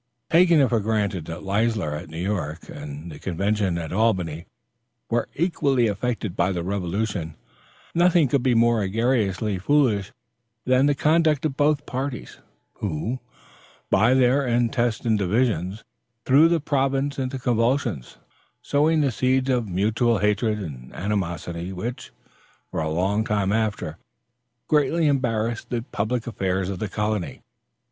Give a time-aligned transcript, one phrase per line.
[0.31, 4.47] Taking it for granted that Leisler at New York and the convention at Albany
[5.11, 7.35] were equally affected by the revolution,
[7.93, 10.11] nothing could be more egregiously foolish
[10.65, 12.39] than the conduct of both parties,
[12.79, 13.19] who,
[13.91, 15.83] by their intestine divisions,
[16.25, 18.17] threw the province into convulsions,
[18.63, 22.11] sowing the seeds of mutual hatred and animosity, which,
[22.71, 23.99] for a long time after,
[24.67, 27.43] greatly embarrassed the public affairs of the colony.